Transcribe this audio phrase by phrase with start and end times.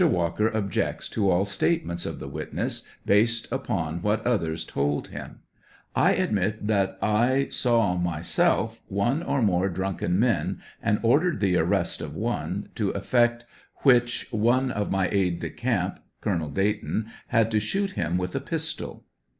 [0.07, 5.41] Walker objects to all statements of the witness based upon what others told him.]
[5.95, 12.01] I admit that I saw myself one or more drunken men, and ordered the arrest
[12.01, 13.45] of one, to effect
[13.83, 18.41] which, one of my aid de camp (Colonel Dayton,) had to shoot him with a
[18.41, 19.05] pistol.